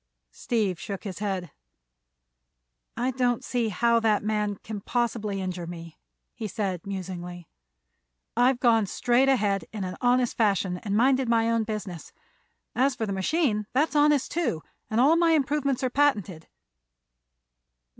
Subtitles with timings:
[0.31, 1.51] Steve shook his head.
[2.97, 5.99] "I don't see how that man can possibly injure me,"
[6.33, 7.47] he said, musingly.
[8.35, 12.13] "I've gone straight ahead, in an honest fashion, and minded my own business.
[12.73, 16.47] As for the machine, that's honest, too, and all my improvements are patented."